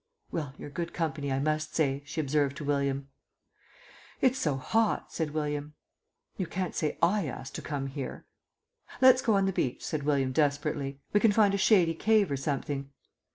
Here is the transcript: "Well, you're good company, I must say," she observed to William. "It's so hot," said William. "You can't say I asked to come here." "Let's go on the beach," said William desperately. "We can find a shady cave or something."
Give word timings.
"Well, 0.31 0.55
you're 0.57 0.71
good 0.71 0.95
company, 0.95 1.31
I 1.31 1.37
must 1.37 1.75
say," 1.75 2.01
she 2.07 2.19
observed 2.19 2.57
to 2.57 2.63
William. 2.65 3.09
"It's 4.19 4.39
so 4.39 4.55
hot," 4.57 5.13
said 5.13 5.29
William. 5.29 5.75
"You 6.37 6.47
can't 6.47 6.73
say 6.73 6.97
I 7.03 7.27
asked 7.27 7.53
to 7.53 7.61
come 7.61 7.85
here." 7.85 8.25
"Let's 8.99 9.21
go 9.21 9.35
on 9.35 9.45
the 9.45 9.53
beach," 9.53 9.85
said 9.85 10.01
William 10.01 10.31
desperately. 10.31 10.99
"We 11.13 11.19
can 11.19 11.31
find 11.31 11.53
a 11.53 11.57
shady 11.59 11.93
cave 11.93 12.31
or 12.31 12.37
something." 12.37 12.89